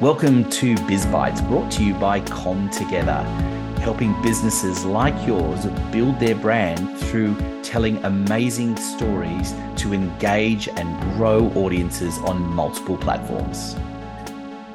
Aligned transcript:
Welcome 0.00 0.48
to 0.52 0.76
BizBytes, 0.76 1.46
brought 1.46 1.70
to 1.72 1.84
you 1.84 1.92
by 1.92 2.20
Com 2.20 2.70
Together, 2.70 3.22
helping 3.82 4.18
businesses 4.22 4.82
like 4.82 5.26
yours 5.26 5.66
build 5.92 6.18
their 6.18 6.34
brand 6.34 6.98
through 7.00 7.36
telling 7.62 8.02
amazing 8.06 8.78
stories 8.78 9.52
to 9.76 9.92
engage 9.92 10.68
and 10.68 10.98
grow 11.18 11.48
audiences 11.50 12.16
on 12.20 12.40
multiple 12.40 12.96
platforms. 12.96 13.76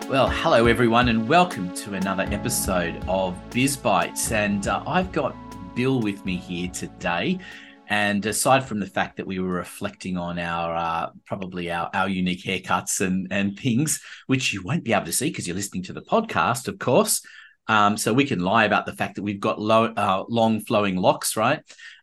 Well, 0.08 0.30
hello 0.30 0.68
everyone, 0.68 1.10
and 1.10 1.28
welcome 1.28 1.74
to 1.74 1.96
another 1.96 2.28
episode 2.30 3.04
of 3.08 3.36
BizBytes. 3.50 4.32
And 4.32 4.68
uh, 4.68 4.84
I've 4.86 5.12
got 5.12 5.36
Bill 5.74 6.02
with 6.02 6.24
me 6.24 6.38
here 6.38 6.70
today. 6.70 7.40
And 7.88 8.26
aside 8.26 8.66
from 8.66 8.80
the 8.80 8.88
fact 8.88 9.18
that 9.18 9.28
we 9.28 9.40
were 9.40 9.50
reflecting 9.50 10.18
on 10.18 10.40
our 10.40 10.76
uh, 10.76 11.10
probably 11.26 11.72
our, 11.72 11.90
our 11.94 12.10
unique 12.10 12.44
haircuts 12.44 13.02
and 13.02 13.28
and 13.32 13.60
things, 13.60 14.02
which 14.28 14.54
you 14.54 14.62
won't 14.64 14.84
be 14.84 14.94
able 14.94 15.06
to 15.06 15.12
see 15.12 15.30
because 15.30 15.48
you're 15.48 15.56
listening 15.56 15.84
to 15.84 15.94
the 15.94 16.02
podcast, 16.02 16.68
of 16.68 16.80
course. 16.80 17.22
Um, 17.68 17.98
so 17.98 18.14
we 18.14 18.26
can 18.26 18.40
lie 18.40 18.66
about 18.66 18.86
the 18.86 18.94
fact 18.94 19.16
that 19.16 19.24
we've 19.24 19.40
got 19.40 19.60
low, 19.60 19.86
uh, 19.86 20.24
long 20.30 20.60
flowing 20.62 20.98
locks, 20.98 21.36
right? 21.36 21.62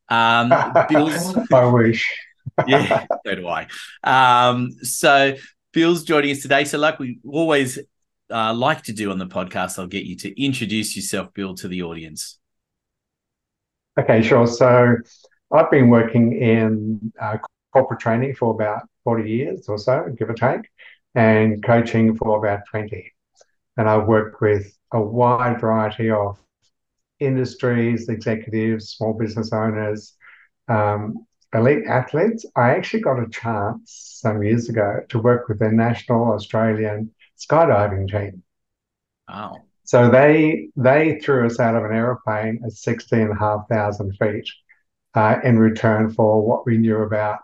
Um, 0.09 0.53
Bill's, 0.89 1.37
I 1.53 1.65
wish. 1.67 2.09
yeah, 2.67 3.07
so 3.25 3.35
do 3.35 3.49
I. 3.49 3.69
Um, 4.03 4.73
so 4.83 5.35
Bill's 5.73 6.05
joining 6.05 6.33
us 6.33 6.43
today. 6.43 6.65
So, 6.65 6.79
like 6.79 6.99
we 6.99 7.19
always 7.27 7.79
uh, 8.31 8.55
like 8.55 8.83
to 8.85 8.93
do 8.93 9.11
on 9.11 9.19
the 9.19 9.27
podcast, 9.27 9.79
I'll 9.79 9.87
get 9.87 10.05
you 10.05 10.17
to 10.19 10.43
introduce 10.43 10.97
yourself, 10.97 11.33
Bill, 11.35 11.55
to 11.57 11.69
the 11.69 11.83
audience. 11.83 12.39
Okay, 13.99 14.23
sure. 14.23 14.47
So 14.47 14.97
I've 15.53 15.71
been 15.71 15.89
working 15.89 16.41
in 16.41 17.13
uh, 17.21 17.39
corporate 17.73 18.01
training 18.01 18.35
for 18.35 18.55
about 18.55 18.89
40 19.05 19.31
years 19.31 19.69
or 19.69 19.79
so, 19.79 20.07
give 20.17 20.31
or 20.31 20.35
take, 20.35 20.69
and 21.15 21.63
coaching 21.63 22.17
for 22.17 22.39
about 22.39 22.61
20. 22.71 23.13
And 23.77 23.89
I've 23.89 24.07
worked 24.07 24.41
with 24.41 24.77
a 24.93 25.01
wide 25.01 25.61
variety 25.61 26.11
of 26.11 26.39
industries, 27.21 28.09
executives, 28.09 28.91
small 28.91 29.13
business 29.13 29.53
owners, 29.53 30.15
um, 30.69 31.27
elite 31.55 31.85
athletes. 31.87 32.47
I 32.57 32.71
actually 32.71 33.03
got 33.03 33.23
a 33.23 33.29
chance 33.29 34.19
some 34.23 34.43
years 34.43 34.69
ago 34.69 35.01
to 35.11 35.19
work 35.19 35.49
with 35.49 35.59
the 35.59 35.71
national 35.71 36.33
Australian 36.33 37.13
skydiving 37.39 38.11
team. 38.11 38.43
Wow. 39.29 39.57
So 39.85 40.11
they 40.11 40.69
they 40.77 41.21
threw 41.21 41.47
us 41.47 41.61
out 41.61 41.75
of 41.75 41.85
an 41.85 41.93
aeroplane 41.93 42.63
at 42.65 42.73
16,500 42.73 44.17
feet 44.17 44.49
uh, 45.15 45.37
in 45.45 45.59
return 45.59 46.13
for 46.13 46.47
what 46.47 46.67
we 46.67 46.79
knew 46.79 46.99
about, 46.99 47.41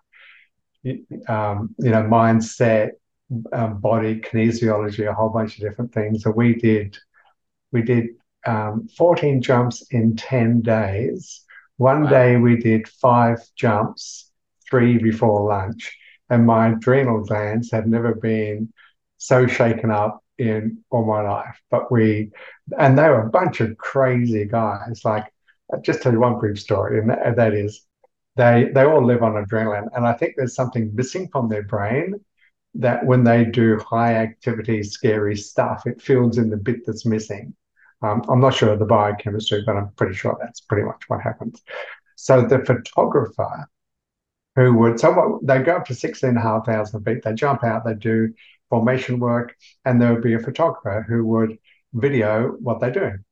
um, 1.29 1.75
you 1.79 1.91
know, 1.91 2.03
mindset, 2.03 2.91
um, 3.53 3.81
body, 3.81 4.21
kinesiology, 4.21 5.09
a 5.09 5.15
whole 5.15 5.29
bunch 5.29 5.57
of 5.57 5.61
different 5.63 5.93
things. 5.93 6.23
So 6.23 6.31
we 6.31 6.55
did, 6.55 6.97
we 7.73 7.83
did 7.83 8.07
um, 8.47 8.89
14 8.97 9.43
jumps 9.43 9.87
in 9.91 10.17
10 10.17 10.63
days. 10.63 11.45
One 11.77 12.05
wow. 12.05 12.11
day 12.11 12.37
we 12.37 12.57
did 12.57 12.89
five 12.89 13.39
jumps, 13.55 14.31
three 14.69 14.99
before 14.99 15.49
lunch, 15.49 15.97
and 16.31 16.47
my 16.47 16.69
adrenal 16.69 17.25
glands 17.25 17.71
had 17.71 17.87
never 17.87 18.15
been 18.15 18.73
so 19.19 19.47
shaken 19.47 19.91
up 19.91 20.25
in 20.39 20.79
all 20.91 21.05
my 21.05 21.21
life. 21.21 21.61
But 21.71 21.91
we, 21.93 22.31
and 22.79 22.99
they 22.99 23.09
were 23.09 23.27
a 23.27 23.31
bunch 23.31 23.61
of 23.61 23.77
crazy 23.77 24.45
guys, 24.47 25.03
like 25.05 25.27
just 25.83 26.03
tell 26.03 26.13
you 26.13 26.21
one 26.21 26.39
brief 26.39 26.59
story, 26.61 26.99
and 26.99 27.11
that, 27.11 27.37
that 27.37 27.55
is 27.55 27.87
they 28.37 28.71
they 28.75 28.85
all 28.85 29.05
live 29.05 29.23
on 29.23 29.43
adrenaline, 29.45 29.89
and 29.95 30.07
I 30.07 30.13
think 30.13 30.35
there's 30.37 30.55
something 30.55 30.95
missing 30.95 31.29
from 31.29 31.49
their 31.49 31.65
brain 31.65 32.15
that 32.75 33.05
when 33.05 33.25
they 33.25 33.45
do 33.45 33.79
high 33.79 34.15
activity, 34.15 34.83
scary 34.83 35.37
stuff, 35.37 35.87
it 35.87 36.01
fills 36.01 36.39
in 36.39 36.51
the 36.51 36.57
bit 36.57 36.87
that's 36.87 37.07
missing. 37.07 37.55
Um, 38.03 38.23
I'm 38.29 38.41
not 38.41 38.55
sure 38.55 38.73
of 38.73 38.79
the 38.79 38.85
biochemistry, 38.85 39.63
but 39.67 39.77
I'm 39.77 39.91
pretty 39.97 40.15
sure 40.15 40.37
that's 40.41 40.61
pretty 40.61 40.85
much 40.87 41.03
what 41.09 41.21
happens. 41.21 41.63
So 42.17 42.43
the 42.43 42.65
photographer 42.65 43.69
who 44.57 44.75
would 44.75 45.01
so 45.01 45.41
they 45.43 45.63
go 45.63 45.77
up 45.77 45.87
to 45.87 45.95
16,500 45.95 47.05
feet, 47.05 47.23
they 47.25 47.35
jump 47.35 47.65
out, 47.65 47.85
they 47.85 47.95
do 47.95 48.33
formation 48.71 49.19
work, 49.19 49.57
and 49.85 50.01
there 50.01 50.13
would 50.13 50.23
be 50.23 50.35
a 50.35 50.39
photographer 50.39 51.05
who 51.09 51.25
would 51.27 51.59
video 51.93 52.51
what 52.61 52.81
they're 52.81 52.91
doing. 52.91 53.25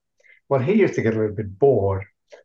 Well, 0.49 0.61
he 0.61 0.75
used 0.75 0.95
to 0.95 1.03
get 1.03 1.15
a 1.15 1.19
little 1.19 1.35
bit 1.35 1.59
bored 1.59 2.05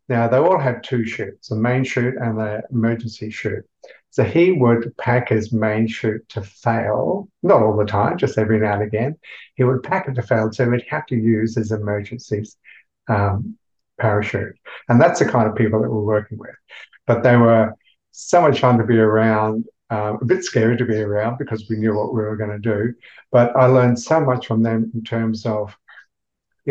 now, 0.09 0.27
they 0.27 0.37
all 0.37 0.59
have 0.59 0.81
two 0.81 1.05
chutes, 1.05 1.51
a 1.51 1.55
main 1.55 1.83
chute 1.83 2.15
and 2.17 2.37
the 2.37 2.63
emergency 2.71 3.29
chute. 3.29 3.65
So 4.09 4.23
he 4.23 4.51
would 4.51 4.95
pack 4.97 5.29
his 5.29 5.53
main 5.53 5.87
chute 5.87 6.27
to 6.29 6.41
fail, 6.41 7.29
not 7.43 7.61
all 7.61 7.77
the 7.77 7.85
time, 7.85 8.17
just 8.17 8.37
every 8.37 8.59
now 8.59 8.73
and 8.73 8.83
again. 8.83 9.17
He 9.55 9.63
would 9.63 9.83
pack 9.83 10.09
it 10.09 10.15
to 10.15 10.21
fail, 10.21 10.51
so 10.51 10.69
he'd 10.69 10.83
have 10.89 11.05
to 11.07 11.15
use 11.15 11.55
his 11.55 11.71
emergency 11.71 12.43
um, 13.07 13.57
parachute. 13.99 14.55
And 14.89 14.99
that's 14.99 15.19
the 15.19 15.25
kind 15.25 15.47
of 15.47 15.55
people 15.55 15.81
that 15.81 15.89
we're 15.89 16.01
working 16.01 16.37
with. 16.37 16.55
But 17.07 17.23
they 17.23 17.37
were 17.37 17.73
so 18.11 18.41
much 18.41 18.59
fun 18.59 18.77
to 18.79 18.83
be 18.83 18.97
around, 18.97 19.65
um, 19.89 20.19
a 20.21 20.25
bit 20.25 20.43
scary 20.43 20.75
to 20.75 20.85
be 20.85 20.99
around 20.99 21.37
because 21.37 21.69
we 21.69 21.77
knew 21.77 21.95
what 21.95 22.13
we 22.13 22.21
were 22.21 22.35
going 22.35 22.51
to 22.51 22.59
do. 22.59 22.93
But 23.31 23.55
I 23.55 23.67
learned 23.67 23.97
so 23.97 24.19
much 24.19 24.45
from 24.45 24.61
them 24.61 24.91
in 24.93 25.05
terms 25.05 25.45
of 25.45 25.77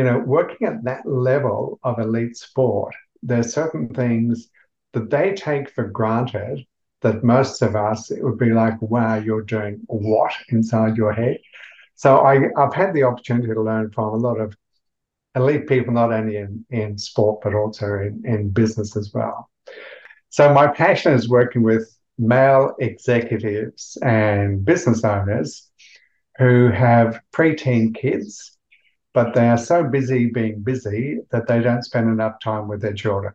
you 0.01 0.07
know, 0.07 0.19
working 0.19 0.67
at 0.67 0.83
that 0.85 1.05
level 1.05 1.79
of 1.83 1.99
elite 1.99 2.35
sport, 2.35 2.95
there's 3.23 3.53
certain 3.53 3.87
things 3.87 4.49
that 4.95 5.11
they 5.11 5.35
take 5.35 5.69
for 5.75 5.85
granted 5.85 6.65
that 7.03 7.23
most 7.23 7.61
of 7.61 7.77
us, 7.77 8.11
it 8.11 8.25
would 8.25 8.39
be 8.39 8.49
like, 8.49 8.81
wow, 8.81 9.17
you're 9.17 9.43
doing 9.43 9.83
what 9.89 10.33
inside 10.49 10.97
your 10.97 11.13
head? 11.13 11.37
So 11.97 12.21
I, 12.21 12.39
I've 12.57 12.73
had 12.73 12.95
the 12.95 13.03
opportunity 13.03 13.53
to 13.53 13.61
learn 13.61 13.91
from 13.91 14.15
a 14.15 14.17
lot 14.17 14.41
of 14.41 14.57
elite 15.35 15.69
people, 15.69 15.93
not 15.93 16.15
only 16.15 16.39
in, 16.39 16.65
in 16.71 16.97
sport, 16.97 17.43
but 17.43 17.53
also 17.53 17.87
in, 17.97 18.23
in 18.25 18.49
business 18.49 18.97
as 18.97 19.13
well. 19.13 19.51
So 20.31 20.55
my 20.55 20.67
passion 20.67 21.13
is 21.13 21.29
working 21.29 21.63
with 21.63 21.95
male 22.19 22.75
executives 22.79 23.99
and 24.01 24.65
business 24.65 25.05
owners 25.05 25.69
who 26.39 26.71
have 26.71 27.21
preteen 27.35 27.95
kids 27.95 28.57
but 29.13 29.35
they 29.35 29.49
are 29.49 29.59
so 29.59 29.85
busy 29.85 30.27
being 30.27 30.63
busy 30.63 31.19
that 31.31 31.47
they 31.47 31.61
don't 31.61 31.85
spend 31.85 32.09
enough 32.09 32.41
time 32.43 32.69
with 32.69 32.81
their 32.81 32.95
children. 32.95 33.33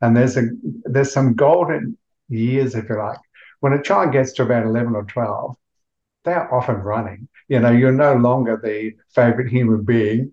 And 0.00 0.16
there's 0.16 0.36
a 0.36 0.48
there's 0.84 1.12
some 1.12 1.34
golden 1.34 1.96
years, 2.28 2.74
if 2.74 2.88
you 2.88 2.96
like. 2.98 3.18
When 3.60 3.72
a 3.72 3.82
child 3.82 4.12
gets 4.12 4.32
to 4.34 4.42
about 4.42 4.66
11 4.66 4.96
or 4.96 5.04
12, 5.04 5.56
they're 6.24 6.52
off 6.52 6.68
and 6.68 6.84
running. 6.84 7.28
You 7.48 7.60
know, 7.60 7.70
you're 7.70 7.92
no 7.92 8.14
longer 8.14 8.60
the 8.62 8.92
favorite 9.14 9.48
human 9.48 9.84
being 9.84 10.32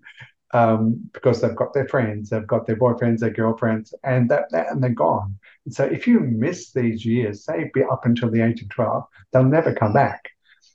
um, 0.52 1.08
because 1.12 1.40
they've 1.40 1.54
got 1.54 1.72
their 1.72 1.86
friends, 1.88 2.30
they've 2.30 2.46
got 2.46 2.66
their 2.66 2.76
boyfriends, 2.76 3.20
their 3.20 3.30
girlfriends, 3.30 3.94
and 4.02 4.28
that, 4.30 4.50
that 4.50 4.70
and 4.70 4.82
they're 4.82 4.90
gone. 4.90 5.38
And 5.64 5.74
so 5.74 5.84
if 5.84 6.06
you 6.06 6.20
miss 6.20 6.72
these 6.72 7.04
years, 7.04 7.44
say 7.44 7.70
be 7.72 7.84
up 7.84 8.06
until 8.06 8.30
the 8.30 8.42
age 8.42 8.62
of 8.62 8.68
12, 8.70 9.04
they'll 9.32 9.44
never 9.44 9.72
come 9.74 9.92
back. 9.92 10.30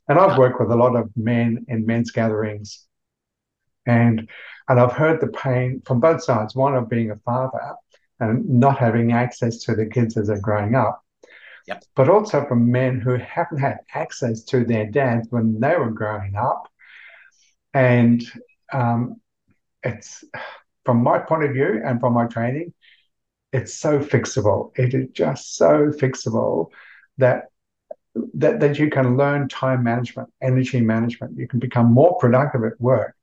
And 0.07 0.19
I've 0.19 0.37
worked 0.37 0.59
with 0.59 0.71
a 0.71 0.75
lot 0.75 0.95
of 0.95 1.09
men 1.17 1.65
in 1.67 1.85
men's 1.85 2.11
gatherings 2.11 2.85
and 3.85 4.27
and 4.67 4.79
I've 4.79 4.93
heard 4.93 5.21
the 5.21 5.27
pain 5.27 5.81
from 5.85 5.99
both 5.99 6.23
sides. 6.23 6.55
One 6.55 6.75
of 6.75 6.89
being 6.89 7.11
a 7.11 7.17
father 7.17 7.73
and 8.19 8.47
not 8.49 8.79
having 8.79 9.11
access 9.11 9.57
to 9.65 9.75
the 9.75 9.85
kids 9.85 10.17
as 10.17 10.27
they're 10.27 10.39
growing 10.39 10.75
up, 10.75 11.03
yep. 11.67 11.83
but 11.95 12.09
also 12.09 12.45
from 12.47 12.71
men 12.71 12.99
who 12.99 13.15
haven't 13.15 13.59
had 13.59 13.79
access 13.93 14.43
to 14.45 14.63
their 14.63 14.87
dads 14.87 15.27
when 15.29 15.59
they 15.59 15.75
were 15.75 15.91
growing 15.91 16.35
up. 16.35 16.67
And 17.73 18.23
um, 18.73 19.21
it's 19.83 20.23
from 20.85 21.03
my 21.03 21.19
point 21.19 21.43
of 21.43 21.51
view 21.51 21.81
and 21.85 21.99
from 21.99 22.13
my 22.13 22.25
training, 22.25 22.73
it's 23.51 23.75
so 23.75 23.99
fixable. 23.99 24.71
It 24.77 24.93
is 24.93 25.09
just 25.11 25.55
so 25.55 25.91
fixable 25.91 26.69
that 27.17 27.45
that, 28.35 28.61
that 28.61 28.79
you 28.79 28.89
can 28.89 29.17
learn 29.17 29.49
time 29.49 29.83
management, 29.83 30.29
energy 30.41 30.79
management. 30.79 31.37
You 31.37 31.49
can 31.49 31.59
become 31.59 31.91
more 31.91 32.17
productive 32.17 32.63
at 32.63 32.79
work 32.79 33.14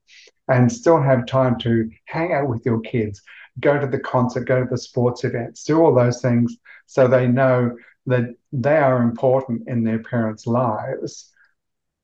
and 0.47 0.71
still 0.71 1.01
have 1.01 1.25
time 1.25 1.57
to 1.59 1.89
hang 2.05 2.33
out 2.33 2.49
with 2.49 2.65
your 2.65 2.79
kids, 2.81 3.21
go 3.59 3.79
to 3.79 3.87
the 3.87 3.99
concert, 3.99 4.45
go 4.45 4.63
to 4.63 4.69
the 4.69 4.77
sports 4.77 5.23
events, 5.23 5.63
do 5.63 5.81
all 5.81 5.93
those 5.93 6.21
things 6.21 6.57
so 6.85 7.07
they 7.07 7.27
know 7.27 7.75
that 8.05 8.25
they 8.51 8.77
are 8.77 9.01
important 9.01 9.67
in 9.67 9.83
their 9.83 9.99
parents' 9.99 10.45
lives. 10.45 11.31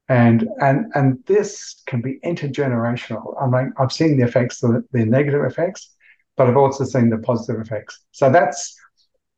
And 0.08 0.48
and 0.60 0.92
and 0.96 1.20
this 1.28 1.84
can 1.86 2.02
be 2.02 2.20
intergenerational. 2.26 3.36
I 3.40 3.46
mean, 3.46 3.74
I've 3.78 3.92
seen 3.92 4.18
the 4.18 4.26
effects, 4.26 4.60
the, 4.60 4.84
the 4.92 5.06
negative 5.06 5.44
effects, 5.44 5.96
but 6.36 6.48
I've 6.48 6.58
also 6.58 6.84
seen 6.84 7.10
the 7.10 7.20
positive 7.20 7.62
effects. 7.62 8.00
So 8.12 8.32
that's 8.32 8.76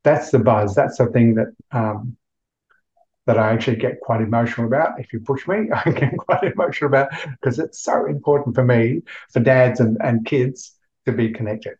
that's 0.03 0.31
the 0.31 0.39
buzz. 0.39 0.73
That's 0.73 0.97
the 0.97 1.07
thing 1.07 1.35
that 1.35 1.53
um, 1.71 2.15
that 3.27 3.37
I 3.37 3.53
actually 3.53 3.77
get 3.77 3.99
quite 4.01 4.21
emotional 4.21 4.67
about. 4.67 4.99
If 4.99 5.13
you 5.13 5.19
push 5.19 5.47
me, 5.47 5.69
I 5.85 5.91
get 5.91 6.17
quite 6.17 6.43
emotional 6.43 6.89
about 6.89 7.09
because 7.39 7.59
it's 7.59 7.81
so 7.81 8.05
important 8.05 8.55
for 8.55 8.63
me, 8.63 9.01
for 9.31 9.39
dads 9.39 9.79
and, 9.79 9.97
and 10.01 10.25
kids 10.25 10.75
to 11.05 11.11
be 11.11 11.31
connected. 11.31 11.75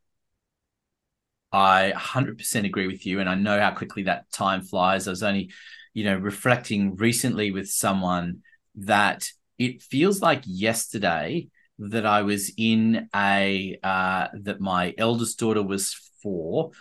I 1.51 1.91
100% 1.91 2.65
agree 2.65 2.87
with 2.87 3.05
you. 3.05 3.19
And 3.19 3.29
I 3.29 3.35
know 3.35 3.59
how 3.59 3.71
quickly 3.71 4.03
that 4.03 4.31
time 4.31 4.61
flies. 4.61 5.07
I 5.07 5.11
was 5.11 5.23
only, 5.23 5.51
you 5.93 6.05
know, 6.05 6.17
reflecting 6.17 6.95
recently 6.95 7.51
with 7.51 7.69
someone 7.69 8.41
that 8.75 9.29
it 9.57 9.81
feels 9.81 10.21
like 10.21 10.43
yesterday 10.45 11.49
that 11.77 12.05
I 12.05 12.21
was 12.21 12.51
in 12.57 13.09
a 13.13 13.77
uh, 13.83 14.27
that 14.41 14.61
my 14.61 14.93
eldest 14.97 15.39
daughter 15.39 15.63
was 15.63 15.93
four, 16.21 16.71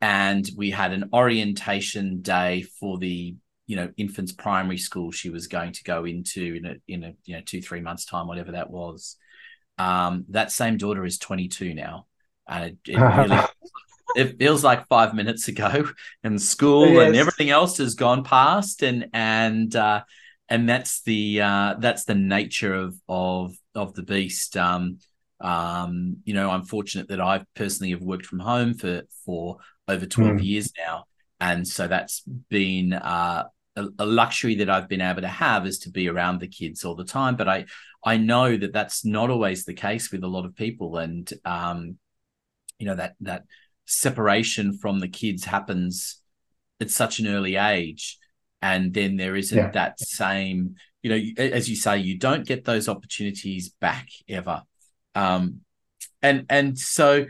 and 0.00 0.48
we 0.56 0.70
had 0.70 0.92
an 0.92 1.10
orientation 1.12 2.22
day 2.22 2.62
for 2.62 2.98
the 2.98 3.34
you 3.68 3.76
know 3.76 3.92
infants 3.96 4.32
primary 4.32 4.78
school 4.78 5.12
she 5.12 5.30
was 5.30 5.46
going 5.46 5.70
to 5.72 5.84
go 5.84 6.04
into 6.04 6.56
in 6.56 6.66
a 6.66 6.74
in 6.88 7.04
a 7.04 7.12
you 7.24 7.36
know 7.36 7.42
two 7.44 7.62
three 7.62 7.80
months 7.80 8.04
time 8.04 8.26
whatever 8.26 8.52
that 8.52 8.70
was. 8.70 9.16
Um, 9.76 10.24
that 10.30 10.50
same 10.50 10.76
daughter 10.76 11.04
is 11.04 11.18
22 11.18 11.72
now, 11.72 12.06
and 12.48 12.64
it, 12.64 12.78
it 12.88 12.96
really 12.98 13.40
it 14.16 14.38
feels 14.38 14.64
like 14.64 14.88
five 14.88 15.14
minutes 15.14 15.46
ago, 15.48 15.88
and 16.24 16.40
school 16.40 16.88
yes. 16.88 17.06
and 17.06 17.16
everything 17.16 17.50
else 17.50 17.78
has 17.78 17.94
gone 17.94 18.24
past, 18.24 18.82
and 18.82 19.06
and 19.12 19.76
uh, 19.76 20.02
and 20.48 20.68
that's 20.68 21.02
the 21.02 21.42
uh, 21.42 21.74
that's 21.78 22.04
the 22.04 22.14
nature 22.14 22.74
of 22.74 22.96
of 23.08 23.54
of 23.74 23.94
the 23.94 24.02
beast. 24.02 24.56
Um, 24.56 24.98
um, 25.40 26.16
you 26.24 26.34
know, 26.34 26.50
I'm 26.50 26.64
fortunate 26.64 27.08
that 27.08 27.20
I 27.20 27.44
personally 27.54 27.92
have 27.92 28.02
worked 28.02 28.26
from 28.26 28.40
home 28.40 28.74
for 28.74 29.02
for 29.24 29.58
over 29.86 30.06
12 30.06 30.36
mm. 30.36 30.44
years 30.44 30.72
now, 30.76 31.04
and 31.38 31.66
so 31.68 31.86
that's 31.86 32.22
been 32.48 32.92
uh, 32.92 33.44
a, 33.98 34.04
luxury 34.04 34.56
that 34.56 34.70
I've 34.70 34.88
been 34.88 35.00
able 35.00 35.22
to 35.22 35.28
have 35.28 35.66
is 35.66 35.78
to 35.80 35.90
be 35.90 36.08
around 36.08 36.40
the 36.40 36.48
kids 36.48 36.84
all 36.84 36.94
the 36.94 37.04
time. 37.04 37.36
But 37.36 37.48
I 37.48 37.66
I 38.04 38.16
know 38.16 38.56
that 38.56 38.72
that's 38.72 39.04
not 39.04 39.30
always 39.30 39.64
the 39.64 39.74
case 39.74 40.10
with 40.10 40.24
a 40.24 40.28
lot 40.28 40.44
of 40.44 40.54
people, 40.54 40.98
and 40.98 41.30
um, 41.44 41.98
you 42.78 42.86
know 42.86 42.94
that 42.94 43.14
that 43.20 43.44
separation 43.86 44.76
from 44.76 45.00
the 45.00 45.08
kids 45.08 45.44
happens 45.44 46.20
at 46.80 46.90
such 46.90 47.18
an 47.18 47.26
early 47.26 47.56
age 47.56 48.18
and 48.60 48.92
then 48.92 49.16
there 49.16 49.36
isn't 49.36 49.56
yeah. 49.56 49.70
that 49.70 49.98
same 49.98 50.74
you 51.02 51.10
know 51.10 51.42
as 51.42 51.68
you 51.68 51.76
say 51.76 51.98
you 51.98 52.18
don't 52.18 52.46
get 52.46 52.64
those 52.64 52.88
opportunities 52.88 53.70
back 53.80 54.08
ever 54.28 54.62
um 55.14 55.60
and 56.22 56.44
and 56.50 56.78
so 56.78 57.24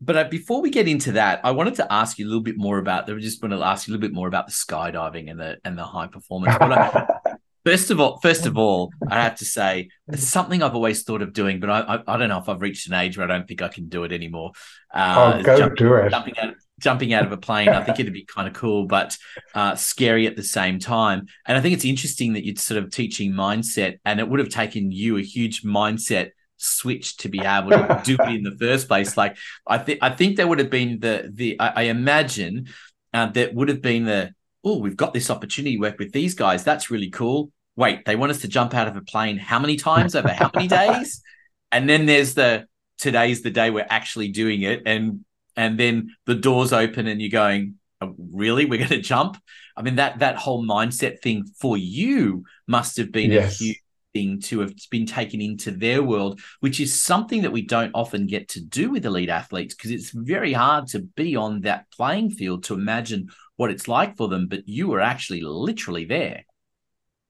but 0.00 0.16
uh, 0.16 0.24
before 0.24 0.60
we 0.60 0.70
get 0.70 0.88
into 0.88 1.12
that 1.12 1.40
i 1.44 1.50
wanted 1.50 1.74
to 1.74 1.92
ask 1.92 2.18
you 2.18 2.26
a 2.26 2.28
little 2.28 2.42
bit 2.42 2.56
more 2.56 2.78
about 2.78 3.08
i 3.08 3.14
just 3.18 3.42
want 3.42 3.52
to 3.52 3.62
ask 3.62 3.86
you 3.86 3.92
a 3.92 3.94
little 3.94 4.08
bit 4.08 4.14
more 4.14 4.28
about 4.28 4.46
the 4.46 4.52
skydiving 4.52 5.30
and 5.30 5.40
the 5.40 5.56
and 5.64 5.76
the 5.76 5.84
high 5.84 6.06
performance 6.06 6.56
I, 6.60 7.06
First 7.66 7.90
of 7.90 7.98
all, 7.98 8.20
first 8.20 8.46
of 8.46 8.56
all, 8.56 8.92
I 9.10 9.24
have 9.24 9.34
to 9.38 9.44
say 9.44 9.88
it's 10.08 10.22
something 10.22 10.62
I've 10.62 10.76
always 10.76 11.02
thought 11.02 11.20
of 11.20 11.32
doing, 11.32 11.58
but 11.58 11.68
I, 11.68 11.80
I, 11.80 12.14
I 12.14 12.16
don't 12.16 12.28
know 12.28 12.38
if 12.38 12.48
I've 12.48 12.60
reached 12.60 12.86
an 12.86 12.94
age 12.94 13.18
where 13.18 13.28
I 13.28 13.36
don't 13.36 13.48
think 13.48 13.60
I 13.60 13.66
can 13.66 13.88
do 13.88 14.04
it 14.04 14.12
anymore. 14.12 14.52
Uh, 14.94 15.34
oh, 15.34 15.42
go 15.42 15.58
jump, 15.58 15.76
do 15.76 15.94
it! 15.94 16.10
Jumping 16.10 16.38
out, 16.38 16.54
jumping 16.78 17.12
out 17.12 17.26
of 17.26 17.32
a 17.32 17.36
plane, 17.36 17.68
I 17.68 17.82
think 17.82 17.98
it'd 17.98 18.12
be 18.12 18.24
kind 18.24 18.46
of 18.46 18.54
cool, 18.54 18.86
but 18.86 19.18
uh, 19.52 19.74
scary 19.74 20.28
at 20.28 20.36
the 20.36 20.44
same 20.44 20.78
time. 20.78 21.26
And 21.44 21.58
I 21.58 21.60
think 21.60 21.74
it's 21.74 21.84
interesting 21.84 22.34
that 22.34 22.46
you're 22.46 22.54
sort 22.54 22.80
of 22.80 22.92
teaching 22.92 23.32
mindset, 23.32 23.98
and 24.04 24.20
it 24.20 24.28
would 24.28 24.38
have 24.38 24.48
taken 24.48 24.92
you 24.92 25.16
a 25.16 25.22
huge 25.22 25.64
mindset 25.64 26.30
switch 26.56 27.16
to 27.18 27.28
be 27.28 27.40
able 27.40 27.70
to 27.70 28.00
do 28.04 28.16
it 28.18 28.34
in 28.34 28.42
the 28.42 28.56
first 28.60 28.88
place. 28.88 29.16
Like 29.16 29.36
I 29.66 29.78
think 29.78 29.98
I 30.02 30.10
think 30.10 30.36
there 30.36 30.46
would 30.46 30.58
have 30.58 30.70
been 30.70 31.00
the 31.00 31.30
the 31.32 31.60
I, 31.60 31.68
I 31.68 31.82
imagine 31.82 32.68
uh, 33.12 33.26
that 33.26 33.54
would 33.54 33.68
have 33.68 33.82
been 33.82 34.04
the 34.04 34.34
oh 34.64 34.78
we've 34.78 34.96
got 34.96 35.14
this 35.14 35.30
opportunity 35.30 35.76
to 35.76 35.80
work 35.80 35.98
with 35.98 36.12
these 36.12 36.34
guys. 36.34 36.64
That's 36.64 36.90
really 36.90 37.10
cool 37.10 37.50
wait, 37.76 38.04
they 38.06 38.16
want 38.16 38.30
us 38.30 38.40
to 38.40 38.48
jump 38.48 38.74
out 38.74 38.88
of 38.88 38.96
a 38.96 39.02
plane 39.02 39.36
how 39.36 39.58
many 39.58 39.76
times 39.76 40.16
over 40.16 40.28
how 40.28 40.50
many 40.54 40.66
days? 40.68 41.22
And 41.72 41.88
then 41.88 42.06
there's 42.06 42.34
the 42.34 42.66
today's 42.96 43.42
the 43.42 43.50
day 43.50 43.70
we're 43.70 43.86
actually 43.90 44.28
doing 44.28 44.62
it. 44.62 44.82
And 44.86 45.24
and 45.56 45.76
then 45.76 46.10
the 46.24 46.36
doors 46.36 46.72
open 46.72 47.08
and 47.08 47.20
you're 47.20 47.28
going, 47.28 47.74
oh, 48.00 48.14
really? 48.16 48.66
We're 48.66 48.78
going 48.78 48.90
to 48.90 49.00
jump? 49.00 49.36
I 49.76 49.82
mean, 49.82 49.96
that 49.96 50.20
that 50.20 50.36
whole 50.36 50.64
mindset 50.64 51.20
thing 51.20 51.44
for 51.58 51.76
you 51.76 52.44
must 52.68 52.98
have 52.98 53.10
been 53.10 53.32
yes. 53.32 53.60
a 53.60 53.64
huge 53.64 53.82
thing 54.16 54.40
to 54.40 54.60
have 54.60 54.74
been 54.90 55.04
taken 55.04 55.40
into 55.42 55.70
their 55.70 56.02
world, 56.02 56.40
which 56.60 56.80
is 56.80 57.02
something 57.02 57.42
that 57.42 57.52
we 57.52 57.62
don't 57.62 57.90
often 57.94 58.26
get 58.26 58.48
to 58.48 58.60
do 58.64 58.90
with 58.90 59.04
elite 59.04 59.28
athletes 59.28 59.74
because 59.74 59.90
it's 59.90 60.10
very 60.10 60.54
hard 60.54 60.86
to 60.88 61.00
be 61.00 61.36
on 61.36 61.60
that 61.62 61.84
playing 61.90 62.30
field 62.30 62.64
to 62.64 62.74
imagine 62.74 63.28
what 63.56 63.70
it's 63.70 63.88
like 63.88 64.16
for 64.16 64.28
them. 64.28 64.46
But 64.46 64.66
you 64.66 64.88
were 64.88 65.00
actually 65.00 65.42
literally 65.42 66.06
there. 66.06 66.44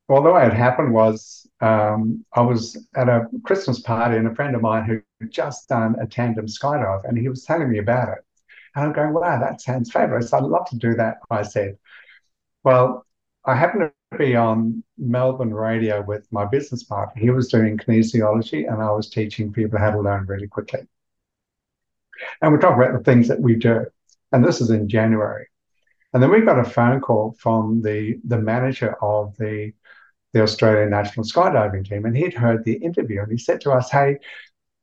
Well, 0.09 0.23
the 0.23 0.31
way 0.31 0.47
it 0.47 0.53
happened 0.53 0.95
was 0.95 1.45
um, 1.61 2.25
I 2.33 2.43
was 2.43 2.87
at 2.95 3.09
a 3.09 3.27
Christmas 3.43 3.81
party 3.81 4.17
and 4.17 4.29
a 4.29 4.35
friend 4.37 4.55
of 4.55 4.63
mine 4.63 4.85
who 4.85 5.01
had 5.21 5.33
just 5.33 5.69
done 5.69 5.97
a 6.01 6.07
tandem 6.07 6.47
skydive 6.47 7.03
and 7.09 7.19
he 7.19 7.29
was 7.29 7.45
telling 7.45 7.69
me 7.69 7.79
about 7.79 8.11
it. 8.11 8.25
And 8.77 8.85
I'm 8.85 8.93
going, 8.93 9.13
wow, 9.13 9.41
that 9.41 9.61
sounds 9.61 9.91
fabulous. 9.91 10.33
I'd 10.33 10.45
love 10.45 10.69
to 10.71 10.77
do 10.77 10.95
that, 10.95 11.17
I 11.29 11.43
said. 11.43 11.79
Well, 12.63 13.05
I 13.45 13.57
happened 13.57 13.91
be 14.19 14.37
on 14.37 14.83
Melbourne 14.99 15.53
radio 15.53 16.03
with 16.03 16.27
my 16.31 16.45
business 16.45 16.85
partner. 16.85 17.21
He 17.21 17.31
was 17.31 17.49
doing 17.49 17.77
kinesiology 17.77 18.71
and 18.71 18.83
I 18.83 18.91
was 18.93 19.11
teaching 19.11 19.53
people 19.53 19.79
how 19.79 19.91
to 19.91 20.01
learn 20.01 20.27
really 20.27 20.49
quickly. 20.49 20.81
And 22.41 22.53
we 22.53 22.59
talk 22.59 22.77
about 22.77 22.97
the 22.97 23.05
things 23.05 23.29
that 23.29 23.41
we 23.41 23.57
do. 23.57 23.87
And 24.33 24.45
this 24.45 24.61
is 24.61 24.71
in 24.71 24.89
January. 24.89 25.47
And 26.15 26.23
then 26.23 26.31
we 26.31 26.41
got 26.41 26.59
a 26.59 26.65
phone 26.65 27.01
call 27.01 27.37
from 27.39 27.83
the, 27.83 28.19
the 28.25 28.39
manager 28.39 28.97
of 29.03 29.37
the 29.37 29.73
the 30.33 30.43
Australian 30.43 30.91
national 30.91 31.25
skydiving 31.25 31.89
team, 31.89 32.05
and 32.05 32.15
he'd 32.15 32.35
heard 32.35 32.63
the 32.63 32.75
interview, 32.75 33.23
and 33.23 33.33
he 33.33 33.39
said 33.39 33.59
to 33.63 33.71
us, 33.71 33.91
"Hey, 33.91 34.19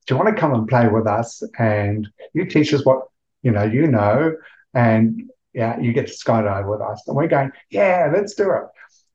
do 0.08 0.16
you 0.16 0.18
want 0.18 0.36
to 0.36 0.40
come 0.40 0.54
and 0.54 0.68
play 0.68 0.88
with 0.88 1.06
us? 1.06 1.44
And 1.60 2.10
you 2.34 2.46
teach 2.46 2.74
us 2.74 2.84
what 2.84 3.04
you 3.44 3.52
know, 3.52 3.64
you 3.64 3.86
know, 3.86 4.36
and 4.74 5.30
yeah, 5.54 5.80
you 5.80 5.94
get 5.94 6.08
to 6.08 6.14
skydive 6.14 6.68
with 6.68 6.82
us." 6.82 7.04
And 7.08 7.16
we're 7.16 7.28
going, 7.28 7.52
"Yeah, 7.70 8.12
let's 8.12 8.34
do 8.34 8.50
it." 8.52 8.64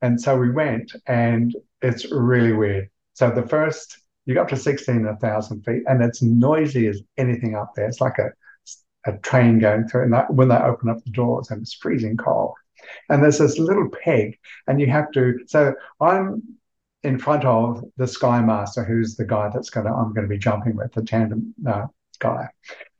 And 0.03 0.21
so 0.21 0.37
we 0.37 0.51
went, 0.51 0.93
and 1.07 1.55
it's 1.83 2.11
really 2.13 2.53
weird. 2.53 2.91
So 3.15 3.31
the 3.31 3.47
first, 3.47 3.99
you 4.27 4.35
go 4.35 4.43
up 4.43 4.49
to 4.49 4.57
sixteen 4.57 5.09
thousand 5.21 5.65
feet, 5.65 5.83
and 5.87 6.03
it's 6.03 6.23
noisy 6.23 6.87
as 6.87 7.03
anything 7.17 7.57
up 7.57 7.73
there. 7.75 7.89
It's 7.89 8.01
like 8.01 8.19
a 8.19 8.31
a 9.07 9.17
train 9.19 9.59
going 9.59 9.89
through, 9.89 10.05
and 10.05 10.13
that, 10.13 10.33
when 10.33 10.49
they 10.49 10.57
open 10.57 10.89
up 10.89 11.03
the 11.05 11.11
doors, 11.11 11.51
and 11.51 11.63
it's 11.63 11.75
freezing 11.75 12.17
cold 12.17 12.55
and 13.09 13.23
there's 13.23 13.39
this 13.39 13.59
little 13.59 13.89
peg, 13.89 14.39
and 14.67 14.81
you 14.81 14.87
have 14.87 15.11
to. 15.13 15.39
So 15.47 15.75
I'm 16.01 16.43
in 17.03 17.19
front 17.19 17.45
of 17.45 17.85
the 17.97 18.07
Sky 18.07 18.41
Master, 18.41 18.85
who's 18.85 19.17
the 19.17 19.25
guy 19.25 19.51
that's 19.53 19.71
going 19.71 19.87
to 19.87 19.93
I'm 19.93 20.13
going 20.15 20.27
to 20.27 20.35
be 20.35 20.39
jumping 20.39 20.77
with 20.77 20.93
the 20.93 21.03
tandem 21.03 21.55
uh, 21.67 21.87
guy, 22.19 22.49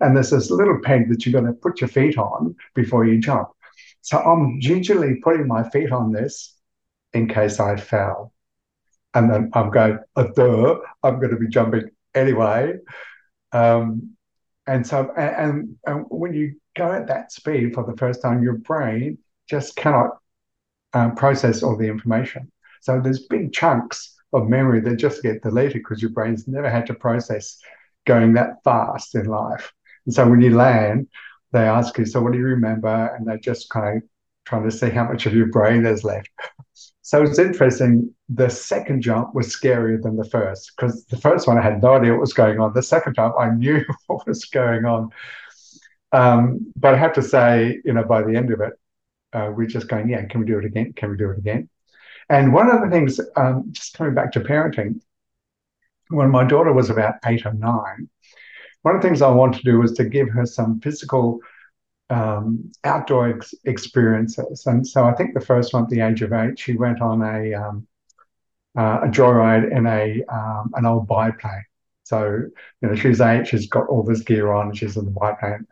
and 0.01 0.17
there's 0.17 0.31
this 0.31 0.51
little 0.51 0.79
peg 0.83 1.09
that 1.09 1.25
you're 1.25 1.41
going 1.41 1.53
to 1.53 1.61
put 1.61 1.81
your 1.81 1.89
feet 1.89 2.19
on 2.19 2.55
before 2.75 3.05
you 3.05 3.19
jump. 3.19 3.49
So 4.01 4.19
I'm 4.19 4.61
gingerly 4.61 5.17
putting 5.17 5.47
my 5.47 5.69
feet 5.71 5.93
on 5.93 6.13
this 6.13 6.55
in 7.13 7.29
case 7.29 7.61
I 7.61 7.77
fell. 7.77 8.33
And 9.15 9.31
then 9.31 9.51
I'm 9.55 9.71
going, 9.71 9.99
oh, 10.17 10.29
duh, 10.35 10.79
I'm 11.03 11.19
going 11.19 11.31
to 11.31 11.39
be 11.39 11.49
jumping 11.49 11.91
anyway. 12.15 12.75
Um, 13.53 14.17
and 14.67 14.87
so, 14.87 15.11
and, 15.17 15.77
and 15.87 16.05
when 16.09 16.35
you 16.35 16.57
go 16.77 16.93
at 16.93 17.07
that 17.09 17.33
speed 17.33 17.75
for 17.75 17.85
the 17.85 17.97
first 17.97 18.21
time, 18.21 18.43
your 18.43 18.59
brain 18.59 19.19
just 19.49 19.77
cannot 19.77 20.19
um, 20.93 21.15
process 21.15 21.63
all 21.63 21.77
the 21.77 21.89
information. 21.89 22.53
So 22.83 23.01
there's 23.01 23.27
big 23.27 23.53
chunks 23.53 24.15
of 24.33 24.49
memory 24.49 24.81
that 24.83 24.97
just 24.97 25.23
get 25.23 25.43
deleted 25.43 25.83
because 25.83 26.03
your 26.03 26.11
brain's 26.11 26.47
never 26.47 26.69
had 26.69 26.87
to 26.87 26.95
process 26.95 27.59
going 28.07 28.35
that 28.35 28.63
fast 28.63 29.15
in 29.15 29.25
life. 29.25 29.73
And 30.07 30.15
so 30.15 30.29
when 30.29 30.41
you 30.41 30.55
land, 30.55 31.09
they 31.53 31.61
ask 31.61 31.97
you, 31.99 32.05
so 32.05 32.21
what 32.21 32.33
do 32.33 32.39
you 32.39 32.45
remember? 32.45 33.15
And 33.15 33.27
they're 33.27 33.39
just 33.39 33.71
kind 33.71 33.99
of 33.99 34.03
trying 34.45 34.65
to 34.65 34.71
see 34.71 34.91
how 34.91 35.05
much 35.05 35.27
of 35.27 35.35
your 35.35 35.47
brain 35.47 35.85
is 35.87 36.05
left. 36.05 36.31
So 37.09 37.23
it's 37.23 37.39
interesting. 37.39 38.15
The 38.29 38.51
second 38.51 39.01
jump 39.01 39.35
was 39.35 39.47
scarier 39.47 39.99
than 40.03 40.15
the 40.15 40.29
first 40.29 40.73
because 40.77 41.07
the 41.07 41.17
first 41.17 41.49
one 41.49 41.57
I 41.57 41.63
had 41.63 41.83
no 41.83 41.95
idea 41.95 42.13
what 42.13 42.21
was 42.21 42.35
going 42.35 42.61
on. 42.61 42.75
The 42.75 42.83
second 42.83 43.15
jump 43.15 43.35
I 43.39 43.49
knew 43.49 43.83
what 44.09 44.27
was 44.27 44.45
going 44.45 44.85
on. 44.85 45.09
Um, 46.13 46.71
but 46.77 46.93
I 46.93 46.99
have 46.99 47.15
to 47.15 47.23
say, 47.23 47.81
you 47.83 47.95
know, 47.95 48.05
by 48.05 48.21
the 48.21 48.37
end 48.37 48.53
of 48.53 48.61
it, 48.61 48.75
uh, 49.33 49.51
we're 49.57 49.67
just 49.67 49.89
going, 49.89 50.11
yeah, 50.11 50.27
can 50.27 50.41
we 50.41 50.47
do 50.47 50.59
it 50.59 50.67
again? 50.67 50.93
Can 50.93 51.09
we 51.11 51.17
do 51.17 51.31
it 51.31 51.39
again? 51.39 51.71
And 52.29 52.53
one 52.53 52.71
of 52.71 52.83
the 52.83 52.91
things, 52.91 53.19
um, 53.37 53.69
just 53.71 53.95
coming 53.95 54.13
back 54.13 54.31
to 54.33 54.41
parenting, 54.41 55.01
when 56.09 56.29
my 56.29 56.45
daughter 56.45 56.75
was 56.75 56.91
about 56.91 57.15
eight 57.25 57.47
or 57.47 57.55
nine, 57.55 58.11
one 58.83 58.97
of 58.97 59.01
the 59.01 59.09
things 59.09 59.23
I 59.23 59.31
wanted 59.31 59.61
to 59.61 59.71
do 59.71 59.79
was 59.79 59.93
to 59.93 60.05
give 60.05 60.29
her 60.29 60.45
some 60.45 60.79
physical 60.81 61.41
um, 62.11 62.71
outdoor 62.85 63.31
ex- 63.37 63.55
experiences. 63.65 64.65
And 64.67 64.87
so 64.87 65.05
I 65.05 65.15
think 65.15 65.35
the 65.35 65.41
first 65.41 65.75
one 65.75 65.85
at 65.85 65.91
the 65.91 66.01
age 66.01 66.23
of 66.23 66.33
eight, 66.33 66.59
she 66.59 66.75
went 66.75 67.01
on 67.01 67.23
a 67.23 67.55
um, 67.55 67.87
uh, 68.77 69.01
a 69.05 69.09
joyride 69.09 69.71
in 69.77 69.87
a 69.87 70.23
um, 70.33 70.71
an 70.75 70.87
old 70.87 71.07
biplane. 71.07 71.65
So 72.05 72.43
you 72.81 72.89
know 72.89 72.95
she's 72.95 73.21
eight, 73.21 73.47
she's 73.47 73.69
got 73.69 73.89
all 73.89 74.03
this 74.03 74.23
gear 74.23 74.53
on, 74.53 74.75
she's 74.75 74.97
in 74.97 75.05
the 75.05 75.11
biplane. 75.11 75.67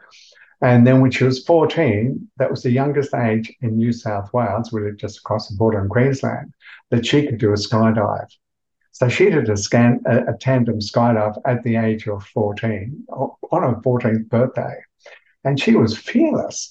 And 0.62 0.86
then 0.86 1.00
when 1.00 1.10
she 1.10 1.24
was 1.24 1.44
14, 1.44 2.30
that 2.38 2.50
was 2.50 2.62
the 2.62 2.70
youngest 2.70 3.14
age 3.14 3.52
in 3.60 3.76
New 3.76 3.92
South 3.92 4.32
Wales, 4.32 4.72
really 4.72 4.96
just 4.96 5.18
across 5.18 5.48
the 5.48 5.56
border 5.56 5.82
in 5.82 5.88
Queensland, 5.88 6.54
that 6.90 7.04
she 7.04 7.26
could 7.26 7.38
do 7.38 7.50
a 7.50 7.56
skydive. 7.56 8.28
So 8.92 9.08
she 9.10 9.28
did 9.28 9.50
a, 9.50 9.56
scan, 9.58 10.00
a, 10.06 10.32
a 10.32 10.38
tandem 10.40 10.80
skydive 10.80 11.38
at 11.44 11.62
the 11.62 11.76
age 11.76 12.08
of 12.08 12.24
14, 12.28 13.04
on 13.10 13.62
her 13.62 13.80
14th 13.82 14.30
birthday. 14.30 14.76
And 15.46 15.58
she 15.58 15.74
was 15.74 15.96
fearless. 15.96 16.70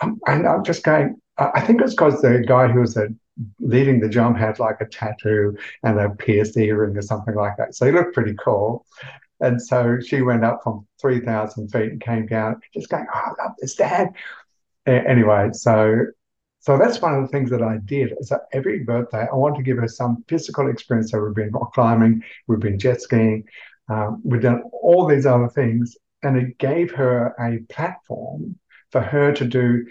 Um, 0.00 0.20
and 0.26 0.46
I'm 0.46 0.64
just 0.64 0.84
going, 0.84 1.20
I 1.38 1.60
think 1.60 1.80
it's 1.80 1.94
because 1.94 2.20
the 2.20 2.44
guy 2.46 2.68
who 2.68 2.80
was 2.80 2.98
leading 3.60 4.00
the 4.00 4.08
jump 4.08 4.36
had 4.36 4.58
like 4.58 4.80
a 4.80 4.86
tattoo 4.86 5.56
and 5.82 5.98
a 5.98 6.10
pierced 6.10 6.56
earring 6.56 6.96
or 6.96 7.02
something 7.02 7.34
like 7.34 7.56
that. 7.56 7.74
So 7.74 7.86
he 7.86 7.92
looked 7.92 8.14
pretty 8.14 8.34
cool. 8.34 8.84
And 9.40 9.62
so 9.62 9.98
she 10.00 10.22
went 10.22 10.44
up 10.44 10.60
from 10.64 10.86
3,000 11.00 11.68
feet 11.68 11.92
and 11.92 12.00
came 12.00 12.26
down, 12.26 12.60
just 12.74 12.88
going, 12.88 13.06
oh, 13.14 13.18
I 13.18 13.42
love 13.42 13.52
this, 13.58 13.76
Dad. 13.76 14.08
Anyway, 14.86 15.50
so 15.52 16.06
so 16.60 16.76
that's 16.76 17.00
one 17.00 17.14
of 17.14 17.22
the 17.22 17.28
things 17.28 17.50
that 17.50 17.62
I 17.62 17.78
did. 17.84 18.14
Is 18.18 18.30
that 18.30 18.42
every 18.52 18.80
birthday, 18.80 19.26
I 19.30 19.34
want 19.34 19.56
to 19.56 19.62
give 19.62 19.76
her 19.78 19.88
some 19.88 20.24
physical 20.28 20.68
experience. 20.68 21.12
So 21.12 21.20
we've 21.20 21.34
been 21.34 21.52
rock 21.52 21.72
climbing, 21.72 22.22
we've 22.46 22.58
been 22.58 22.78
jet 22.78 23.00
skiing, 23.00 23.44
um, 23.88 24.20
we've 24.24 24.42
done 24.42 24.64
all 24.82 25.06
these 25.06 25.24
other 25.24 25.48
things, 25.48 25.96
and 26.22 26.36
it 26.36 26.58
gave 26.58 26.92
her 26.92 27.34
a 27.38 27.58
platform 27.72 28.56
for 28.90 29.00
her 29.00 29.32
to 29.32 29.44
do 29.44 29.86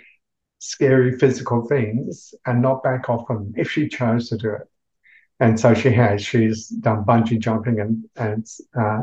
scary 0.60 1.18
physical 1.18 1.66
things 1.68 2.34
and 2.46 2.62
not 2.62 2.84
back 2.84 3.10
off 3.10 3.28
from 3.28 3.38
them 3.38 3.54
if 3.58 3.72
she 3.72 3.88
chose 3.88 4.30
to 4.30 4.38
do 4.38 4.52
it. 4.54 4.68
And 5.40 5.60
so 5.60 5.74
she 5.74 5.92
has. 5.92 6.24
She's 6.24 6.68
done 6.68 7.04
bungee 7.06 7.40
jumping 7.40 7.80
and, 7.80 8.04
and 8.16 8.48
uh, 8.76 9.02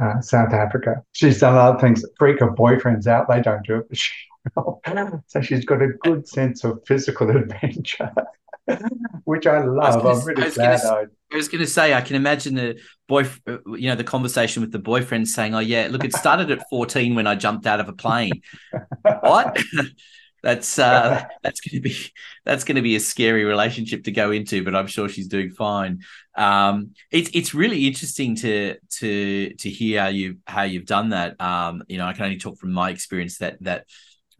uh, 0.00 0.20
South 0.20 0.54
Africa. 0.54 1.02
She's 1.12 1.40
done 1.40 1.56
other 1.56 1.78
things. 1.78 2.04
Freak 2.18 2.40
her 2.40 2.50
boyfriends 2.50 3.06
out. 3.06 3.28
They 3.28 3.42
don't 3.42 3.66
do 3.66 3.76
it. 3.80 3.88
But 3.88 3.98
she, 3.98 4.12
so 5.26 5.40
she's 5.42 5.66
got 5.66 5.82
a 5.82 5.88
good 6.02 6.26
sense 6.26 6.64
of 6.64 6.80
physical 6.86 7.28
adventure, 7.36 8.10
which 9.24 9.46
I 9.46 9.64
love. 9.64 10.04
I 10.04 10.10
am 10.10 10.24
really 10.24 10.44
I 10.44 10.50
glad 10.50 10.82
gonna, 10.82 10.94
I. 10.94 11.04
I 11.32 11.36
was 11.36 11.48
going 11.48 11.60
to 11.60 11.66
say, 11.66 11.94
I 11.94 12.00
can 12.00 12.16
imagine 12.16 12.54
the 12.54 12.80
boy, 13.08 13.24
you 13.46 13.88
know, 13.88 13.94
the 13.94 14.04
conversation 14.04 14.62
with 14.62 14.72
the 14.72 14.78
boyfriend 14.78 15.28
saying, 15.28 15.54
"Oh 15.54 15.60
yeah, 15.60 15.88
look, 15.90 16.04
it 16.04 16.14
started 16.14 16.50
at 16.50 16.68
14 16.70 17.14
when 17.14 17.26
I 17.26 17.34
jumped 17.34 17.66
out 17.66 17.80
of 17.80 17.88
a 17.88 17.92
plane." 17.92 18.42
what? 19.20 19.56
that's 20.42 20.78
uh, 20.78 21.24
that's 21.42 21.60
going 21.60 21.82
to 21.82 21.88
be 21.88 21.96
that's 22.44 22.64
going 22.64 22.76
to 22.76 22.82
be 22.82 22.96
a 22.96 23.00
scary 23.00 23.44
relationship 23.44 24.04
to 24.04 24.12
go 24.12 24.30
into, 24.30 24.64
but 24.64 24.74
I'm 24.74 24.86
sure 24.86 25.08
she's 25.08 25.28
doing 25.28 25.50
fine. 25.50 26.00
Um, 26.34 26.94
it's 27.10 27.30
it's 27.34 27.54
really 27.54 27.86
interesting 27.86 28.36
to 28.36 28.76
to 28.98 29.50
to 29.54 29.70
hear 29.70 30.00
how 30.00 30.08
you 30.08 30.38
how 30.46 30.62
you've 30.62 30.86
done 30.86 31.10
that. 31.10 31.40
Um, 31.40 31.82
you 31.88 31.98
know, 31.98 32.06
I 32.06 32.12
can 32.12 32.24
only 32.24 32.38
talk 32.38 32.58
from 32.58 32.72
my 32.72 32.90
experience 32.90 33.38
that 33.38 33.62
that 33.62 33.86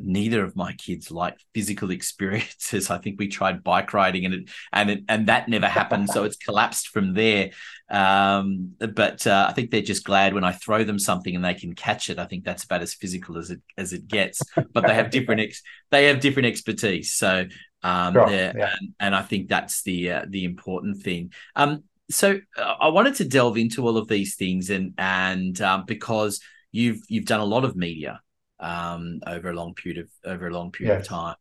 neither 0.03 0.45
of 0.45 0.57
my 0.57 0.73
kids 0.73 1.11
like 1.11 1.39
physical 1.55 1.91
experiences. 1.99 2.91
I 2.91 2.99
think 2.99 3.19
we 3.19 3.29
tried 3.29 3.63
bike 3.63 3.93
riding 3.93 4.25
and 4.25 4.35
it, 4.35 4.51
and 4.73 4.91
it, 4.91 5.05
and 5.09 5.27
that 5.27 5.49
never 5.49 5.67
happened, 5.67 6.11
so 6.11 6.25
it's 6.25 6.37
collapsed 6.37 6.89
from 6.89 7.15
there. 7.15 7.51
Um, 7.91 8.75
but 8.79 9.27
uh, 9.27 9.47
I 9.49 9.53
think 9.53 9.71
they're 9.71 9.83
just 9.83 10.05
glad 10.05 10.35
when 10.35 10.45
I 10.45 10.53
throw 10.53 10.85
them 10.85 10.99
something 10.99 11.35
and 11.35 11.45
they 11.45 11.55
can 11.55 11.75
catch 11.75 12.09
it. 12.09 12.19
I 12.19 12.27
think 12.27 12.45
that's 12.45 12.65
about 12.65 12.83
as 12.83 12.95
physical 12.95 13.39
as 13.39 13.51
it 13.51 13.61
as 13.77 13.93
it 13.93 14.07
gets. 14.09 14.43
But 14.73 14.87
they 14.87 14.95
have 14.95 15.11
different 15.17 15.41
ex- 15.41 15.63
they 15.91 16.07
have 16.07 16.21
different 16.21 16.47
expertise. 16.47 17.13
So 17.13 17.47
um, 17.83 18.15
sure, 18.15 18.31
yeah. 18.31 18.75
and, 18.79 18.95
and, 19.01 19.15
I 19.15 19.23
think 19.23 19.49
that's 19.49 19.83
the 19.83 20.13
uh, 20.13 20.27
the 20.29 20.45
important 20.45 21.03
thing. 21.03 21.33
Um, 21.57 21.85
so 22.11 22.41
uh, 22.57 22.75
I 22.81 22.89
wanted 22.89 23.15
to 23.17 23.25
delve 23.25 23.57
into 23.57 23.87
all 23.87 23.97
of 23.97 24.09
these 24.09 24.37
things 24.37 24.71
and 24.71 24.95
and 24.99 25.61
um, 25.61 25.85
because 25.87 26.41
you've 26.73 27.01
you've 27.09 27.25
done 27.25 27.41
a 27.41 27.45
lot 27.45 27.65
of 27.65 27.77
media 27.77 28.21
um, 28.61 29.21
over 29.27 29.51
a 29.51 29.55
long 29.55 29.75
period 29.75 30.05
of 30.05 30.31
over 30.31 30.49
a 30.49 30.53
long 30.53 30.71
period 30.71 30.95
yes. 30.95 31.03
of 31.03 31.09
time. 31.09 31.37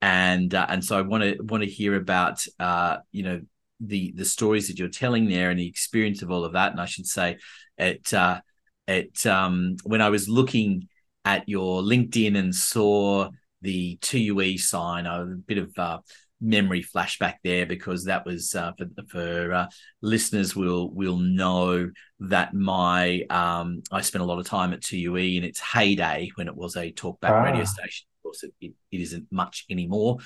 And 0.00 0.54
uh, 0.54 0.66
and 0.68 0.84
so 0.84 0.98
I 0.98 1.02
want 1.02 1.22
to 1.22 1.42
want 1.42 1.62
to 1.62 1.68
hear 1.70 1.94
about 1.94 2.44
uh, 2.58 2.98
you 3.12 3.22
know 3.22 3.40
the 3.80 4.12
the 4.16 4.24
stories 4.24 4.68
that 4.68 4.78
you're 4.78 4.88
telling 4.88 5.28
there 5.28 5.50
and 5.50 5.58
the 5.58 5.66
experience 5.66 6.22
of 6.22 6.30
all 6.30 6.44
of 6.44 6.52
that. 6.52 6.72
And 6.72 6.80
I 6.80 6.86
should 6.86 7.06
say, 7.06 7.38
it 7.78 8.12
uh, 8.12 8.40
it 8.86 9.24
um, 9.26 9.76
when 9.84 10.00
I 10.00 10.10
was 10.10 10.28
looking 10.28 10.88
at 11.24 11.48
your 11.48 11.82
LinkedIn 11.82 12.36
and 12.36 12.54
saw 12.54 13.30
the 13.60 13.96
2UE 13.98 14.58
sign, 14.58 15.06
I 15.06 15.20
was 15.20 15.32
a 15.32 15.36
bit 15.36 15.58
of 15.58 15.72
uh, 15.78 15.98
memory 16.42 16.82
flashback 16.82 17.36
there 17.44 17.64
because 17.64 18.04
that 18.04 18.26
was 18.26 18.54
uh, 18.54 18.72
for, 18.76 18.86
for 19.08 19.52
uh, 19.52 19.66
listeners 20.02 20.56
will 20.56 20.92
will 20.92 21.16
know 21.16 21.90
that 22.18 22.52
my 22.52 23.22
um, 23.30 23.82
I 23.90 24.00
spent 24.00 24.22
a 24.22 24.26
lot 24.26 24.40
of 24.40 24.46
time 24.46 24.72
at 24.72 24.80
2UE 24.80 25.36
in 25.36 25.44
its 25.44 25.60
heyday 25.60 26.30
when 26.34 26.48
it 26.48 26.56
was 26.56 26.76
a 26.76 26.92
talkback 26.92 27.30
ah. 27.30 27.42
radio 27.42 27.64
station. 27.64 28.06
Of 28.18 28.22
course, 28.24 28.42
it, 28.42 28.52
it, 28.60 28.72
it 28.90 29.00
isn't 29.00 29.26
much 29.30 29.64
anymore, 29.70 30.18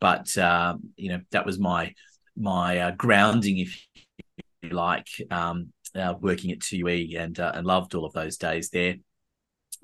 but 0.00 0.36
uh, 0.36 0.76
you 0.96 1.08
know 1.08 1.20
that 1.30 1.46
was 1.46 1.58
my 1.58 1.94
my 2.36 2.78
uh, 2.78 2.90
grounding, 2.92 3.58
if 3.58 3.86
you 4.62 4.70
like, 4.70 5.08
um, 5.30 5.72
uh, 5.94 6.14
working 6.20 6.50
at 6.52 6.60
2UE 6.60 7.18
and 7.18 7.40
uh, 7.40 7.52
and 7.54 7.66
loved 7.66 7.94
all 7.94 8.04
of 8.04 8.12
those 8.12 8.36
days 8.36 8.70
there. 8.70 8.96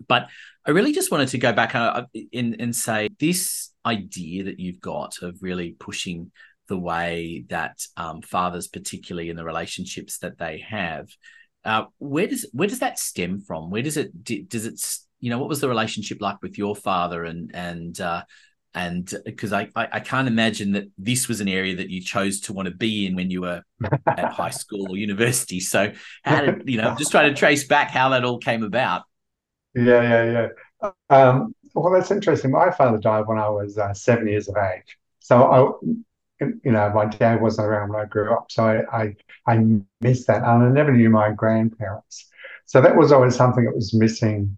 But 0.07 0.29
I 0.65 0.71
really 0.71 0.93
just 0.93 1.11
wanted 1.11 1.29
to 1.29 1.39
go 1.39 1.53
back 1.53 1.75
and, 1.75 2.07
and 2.33 2.77
say 2.77 3.09
this 3.19 3.73
idea 3.89 4.45
that 4.45 4.61
you've 4.61 4.81
got 4.81 5.23
of 5.23 5.43
really 5.43 5.73
pushing 5.79 6.31
the 6.69 6.79
way 6.79 7.45
that 7.49 7.79
um, 7.97 8.23
fathers, 8.23 8.69
particularly 8.69 9.31
in 9.31 9.37
the 9.37 9.45
relationships 9.45 10.19
that 10.19 10.39
they 10.39 10.59
have, 10.69 11.09
uh, 11.65 11.85
where 11.99 12.27
does 12.27 12.49
where 12.53 12.69
does 12.69 12.79
that 12.81 12.99
stem 12.99 13.41
from? 13.41 13.71
Where 13.71 13.83
does 13.83 13.97
it 13.97 14.25
does 14.49 14.67
it 14.67 14.81
you 15.21 15.31
know 15.31 15.39
what 15.39 15.49
was 15.49 15.61
the 15.61 15.69
relationship 15.69 16.19
like 16.21 16.41
with 16.43 16.57
your 16.57 16.77
father 16.77 17.25
and 17.25 17.51
and 17.55 18.01
uh, 18.01 18.23
and 18.75 19.13
because 19.25 19.53
I, 19.53 19.69
I, 19.75 19.89
I 19.93 20.01
can't 20.01 20.29
imagine 20.29 20.73
that 20.73 20.85
this 20.97 21.27
was 21.27 21.41
an 21.41 21.49
area 21.49 21.77
that 21.77 21.91
you 21.91 22.01
chose 22.01 22.41
to 22.43 22.53
want 22.53 22.69
to 22.69 22.75
be 22.75 23.07
in 23.07 23.17
when 23.17 23.31
you 23.31 23.41
were 23.41 23.63
at 24.07 24.33
high 24.33 24.51
school 24.51 24.91
or 24.91 24.97
university. 24.97 25.59
So 25.59 25.93
how 26.23 26.43
did 26.43 26.69
you 26.69 26.77
know? 26.77 26.95
just 26.97 27.11
trying 27.11 27.33
to 27.33 27.39
trace 27.39 27.67
back 27.67 27.91
how 27.91 28.11
that 28.11 28.25
all 28.25 28.39
came 28.39 28.63
about. 28.63 29.03
Yeah, 29.75 30.03
yeah, 30.03 30.49
yeah. 30.81 30.91
Um, 31.11 31.55
well, 31.81 31.93
that's 31.93 32.11
interesting. 32.11 32.51
My 32.51 32.71
father 32.71 32.99
died 32.99 33.27
when 33.27 33.39
I 33.39 33.49
was 33.49 33.79
uh, 33.79 33.95
seven 33.95 34.29
years 34.29 34.49
of 34.49 34.57
age. 34.57 34.99
So 35.21 35.45
I, 35.45 36.45
you 36.65 36.73
know, 36.73 36.91
my 36.95 37.07
dad 37.07 37.41
wasn't 37.41 37.67
around 37.69 37.91
when 37.91 38.01
I 38.01 38.05
grew 38.07 38.33
up, 38.33 38.51
so 38.51 38.65
I, 38.65 39.03
I, 39.03 39.17
I 39.47 39.81
missed 40.01 40.27
that, 40.29 40.43
and 40.45 40.63
I 40.65 40.69
never 40.69 40.93
knew 40.93 41.11
my 41.11 41.33
grandparents. 41.33 42.31
So 42.67 42.81
that 42.81 42.97
was 42.97 43.13
always 43.13 43.35
something 43.35 43.65
that 43.65 43.75
was 43.75 43.95
missing 43.95 44.57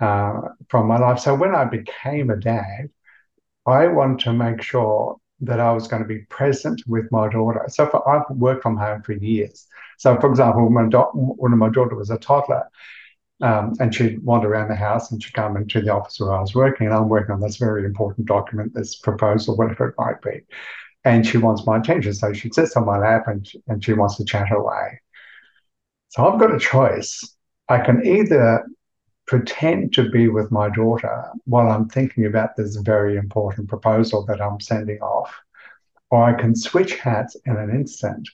uh, 0.00 0.40
from 0.68 0.86
my 0.88 0.98
life. 0.98 1.20
So 1.20 1.34
when 1.34 1.54
I 1.54 1.64
became 1.64 2.30
a 2.30 2.36
dad, 2.36 2.90
I 3.66 3.86
wanted 3.88 4.20
to 4.20 4.32
make 4.32 4.62
sure 4.62 5.16
that 5.40 5.60
I 5.60 5.72
was 5.72 5.88
going 5.88 6.02
to 6.02 6.08
be 6.08 6.20
present 6.30 6.82
with 6.86 7.10
my 7.10 7.28
daughter. 7.28 7.64
So 7.68 7.86
for, 7.86 8.08
I've 8.08 8.28
worked 8.36 8.62
from 8.62 8.76
home 8.76 9.02
for 9.02 9.12
years. 9.12 9.66
So, 9.98 10.18
for 10.20 10.30
example, 10.30 10.72
when, 10.72 10.90
do- 10.90 11.10
when 11.12 11.56
my 11.58 11.68
daughter 11.68 11.96
was 11.96 12.10
a 12.10 12.18
toddler, 12.18 12.68
um, 13.40 13.74
and 13.80 13.94
she'd 13.94 14.22
wander 14.22 14.48
around 14.48 14.68
the 14.68 14.76
house 14.76 15.10
and 15.10 15.22
she'd 15.22 15.34
come 15.34 15.56
into 15.56 15.80
the 15.80 15.92
office 15.92 16.20
where 16.20 16.32
I 16.32 16.40
was 16.40 16.54
working, 16.54 16.86
and 16.86 16.94
I'm 16.94 17.08
working 17.08 17.34
on 17.34 17.40
this 17.40 17.56
very 17.56 17.84
important 17.84 18.26
document, 18.26 18.74
this 18.74 18.96
proposal, 18.96 19.56
whatever 19.56 19.88
it 19.88 19.94
might 19.98 20.22
be. 20.22 20.42
And 21.04 21.26
she 21.26 21.38
wants 21.38 21.66
my 21.66 21.78
attention. 21.78 22.14
So 22.14 22.32
she 22.32 22.50
sits 22.50 22.76
on 22.76 22.86
my 22.86 22.98
lap 22.98 23.24
and, 23.26 23.46
and 23.66 23.84
she 23.84 23.92
wants 23.92 24.16
to 24.16 24.24
chat 24.24 24.50
away. 24.52 25.00
So 26.08 26.26
I've 26.26 26.40
got 26.40 26.54
a 26.54 26.58
choice. 26.58 27.36
I 27.68 27.78
can 27.78 28.06
either 28.06 28.64
pretend 29.26 29.92
to 29.94 30.08
be 30.10 30.28
with 30.28 30.50
my 30.50 30.68
daughter 30.68 31.24
while 31.44 31.70
I'm 31.70 31.88
thinking 31.88 32.26
about 32.26 32.56
this 32.56 32.76
very 32.76 33.16
important 33.16 33.68
proposal 33.68 34.24
that 34.26 34.40
I'm 34.40 34.60
sending 34.60 35.00
off, 35.00 35.34
or 36.10 36.22
I 36.22 36.34
can 36.34 36.54
switch 36.54 36.96
hats 36.96 37.36
in 37.46 37.56
an 37.56 37.70
instant, 37.70 38.28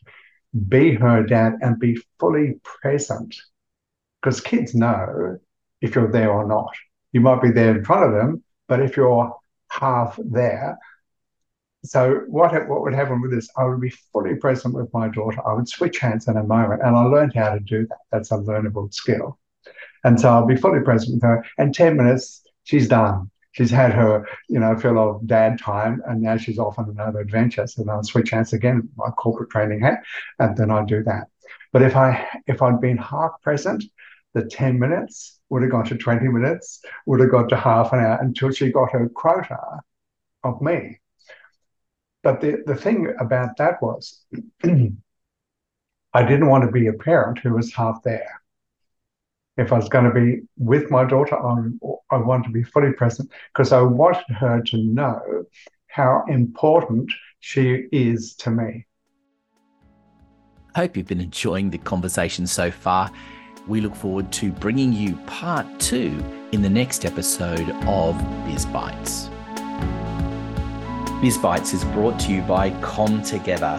be 0.68 0.94
her 0.94 1.22
dad, 1.22 1.54
and 1.62 1.78
be 1.78 1.98
fully 2.18 2.60
present 2.62 3.34
because 4.20 4.40
kids 4.40 4.74
know 4.74 5.38
if 5.80 5.94
you're 5.94 6.10
there 6.10 6.30
or 6.30 6.46
not. 6.46 6.74
You 7.12 7.20
might 7.20 7.42
be 7.42 7.50
there 7.50 7.76
in 7.76 7.84
front 7.84 8.04
of 8.04 8.12
them, 8.12 8.44
but 8.68 8.80
if 8.80 8.96
you're 8.96 9.34
half 9.70 10.18
there, 10.24 10.78
so 11.84 12.22
what 12.28 12.52
what 12.68 12.82
would 12.82 12.94
happen 12.94 13.22
with 13.22 13.30
this? 13.30 13.48
I 13.56 13.64
would 13.64 13.80
be 13.80 13.90
fully 14.12 14.34
present 14.36 14.74
with 14.74 14.92
my 14.92 15.08
daughter. 15.08 15.40
I 15.46 15.54
would 15.54 15.68
switch 15.68 15.98
hands 15.98 16.28
in 16.28 16.36
a 16.36 16.44
moment, 16.44 16.82
and 16.82 16.94
I 16.94 17.02
learned 17.04 17.34
how 17.34 17.54
to 17.54 17.60
do 17.60 17.86
that. 17.86 17.98
That's 18.12 18.32
a 18.32 18.36
learnable 18.36 18.92
skill, 18.92 19.38
and 20.04 20.20
so 20.20 20.28
I'll 20.28 20.46
be 20.46 20.56
fully 20.56 20.80
present 20.80 21.14
with 21.14 21.22
her. 21.22 21.44
And 21.58 21.74
ten 21.74 21.96
minutes, 21.96 22.42
she's 22.64 22.86
done. 22.86 23.30
She's 23.52 23.70
had 23.70 23.92
her, 23.92 24.28
you 24.48 24.60
know, 24.60 24.76
fill 24.76 24.98
of 24.98 25.26
dad 25.26 25.58
time, 25.58 26.02
and 26.06 26.22
now 26.22 26.36
she's 26.36 26.58
off 26.58 26.78
on 26.78 26.88
another 26.90 27.20
adventure. 27.20 27.66
So 27.66 27.82
then 27.82 27.90
I'll 27.90 28.04
switch 28.04 28.30
hands 28.30 28.52
again, 28.52 28.88
my 28.96 29.10
corporate 29.10 29.50
training 29.50 29.80
hat, 29.80 30.02
and 30.38 30.56
then 30.56 30.70
I 30.70 30.84
do 30.84 31.02
that. 31.04 31.28
But 31.72 31.82
if 31.82 31.96
I 31.96 32.26
if 32.46 32.60
I'd 32.62 32.80
been 32.80 32.98
half 32.98 33.40
present, 33.42 33.84
the 34.34 34.44
10 34.44 34.78
minutes 34.78 35.40
would 35.48 35.62
have 35.62 35.70
gone 35.70 35.84
to 35.86 35.96
20 35.96 36.28
minutes, 36.28 36.80
would 37.06 37.20
have 37.20 37.30
got 37.30 37.48
to 37.48 37.56
half 37.56 37.92
an 37.92 38.00
hour 38.00 38.18
until 38.20 38.50
she 38.50 38.70
got 38.70 38.92
her 38.92 39.08
quota 39.08 39.80
of 40.44 40.60
me. 40.62 41.00
But 42.22 42.40
the, 42.40 42.62
the 42.66 42.76
thing 42.76 43.12
about 43.18 43.56
that 43.56 43.82
was, 43.82 44.24
I 44.64 46.22
didn't 46.22 46.48
want 46.48 46.64
to 46.64 46.70
be 46.70 46.86
a 46.86 46.92
parent 46.92 47.38
who 47.38 47.54
was 47.54 47.72
half 47.72 48.02
there. 48.02 48.40
If 49.56 49.72
I 49.72 49.76
was 49.76 49.88
going 49.88 50.04
to 50.04 50.12
be 50.12 50.42
with 50.56 50.90
my 50.90 51.04
daughter, 51.04 51.36
I, 51.36 51.68
I 52.10 52.16
wanted 52.18 52.44
to 52.44 52.50
be 52.50 52.62
fully 52.62 52.92
present 52.92 53.30
because 53.52 53.72
I 53.72 53.82
wanted 53.82 54.24
her 54.28 54.62
to 54.62 54.76
know 54.76 55.44
how 55.88 56.24
important 56.28 57.10
she 57.40 57.86
is 57.90 58.34
to 58.36 58.50
me. 58.50 58.86
Hope 60.76 60.96
you've 60.96 61.08
been 61.08 61.20
enjoying 61.20 61.70
the 61.70 61.78
conversation 61.78 62.46
so 62.46 62.70
far. 62.70 63.10
We 63.70 63.80
look 63.80 63.94
forward 63.94 64.30
to 64.32 64.50
bringing 64.50 64.92
you 64.92 65.14
part 65.26 65.64
two 65.78 66.18
in 66.50 66.60
the 66.60 66.68
next 66.68 67.04
episode 67.04 67.70
of 67.86 68.18
Biz 68.44 68.66
Bites. 68.66 69.28
BizBytes 71.22 71.72
is 71.72 71.84
brought 71.84 72.18
to 72.20 72.32
you 72.32 72.42
by 72.42 72.70
Com 72.80 73.22
Together 73.22 73.78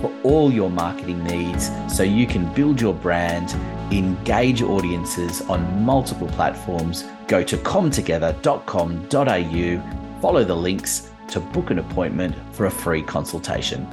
for 0.00 0.12
all 0.22 0.52
your 0.52 0.70
marketing 0.70 1.24
needs 1.24 1.72
so 1.92 2.04
you 2.04 2.24
can 2.24 2.54
build 2.54 2.80
your 2.80 2.94
brand, 2.94 3.50
engage 3.92 4.62
audiences 4.62 5.42
on 5.42 5.82
multiple 5.82 6.28
platforms. 6.28 7.04
Go 7.26 7.42
to 7.42 7.58
comtogether.com.au, 7.58 10.20
follow 10.20 10.44
the 10.44 10.56
links 10.56 11.10
to 11.26 11.40
book 11.40 11.70
an 11.70 11.80
appointment 11.80 12.36
for 12.54 12.66
a 12.66 12.70
free 12.70 13.02
consultation. 13.02 13.88